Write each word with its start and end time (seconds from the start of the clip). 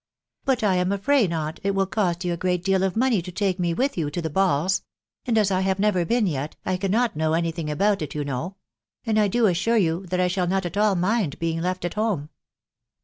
"But 0.45 0.63
I 0.63 0.77
am 0.77 0.91
afraid, 0.91 1.31
aunt, 1.31 1.59
it 1.61 1.75
will 1.75 1.85
cost 1.85 2.25
you 2.25 2.33
a 2.33 2.35
great 2.35 2.63
deal 2.63 2.81
of 2.81 2.95
money 2.97 3.21
to 3.21 3.31
take 3.31 3.59
me 3.59 3.71
with 3.75 3.99
you 3.99 4.09
to 4.09 4.19
the 4.19 4.31
balls; 4.31 4.81
and 5.27 5.37
as 5.37 5.51
I 5.51 5.61
have 5.61 5.77
never 5.77 6.05
been 6.05 6.25
yet, 6.25 6.55
I 6.65 6.77
cannot 6.77 7.15
know 7.15 7.33
any 7.33 7.51
thing 7.51 7.69
about 7.69 8.01
it, 8.01 8.15
you 8.15 8.23
know; 8.23 8.55
and 9.05 9.19
I 9.19 9.27
do 9.27 9.45
assure 9.45 9.77
you 9.77 10.07
that 10.07 10.19
I 10.19 10.27
shall 10.27 10.47
not 10.47 10.65
at 10.65 10.75
all 10.75 10.95
mind 10.95 11.37
being 11.37 11.61
left 11.61 11.85
at 11.85 11.93
home." 11.93 12.29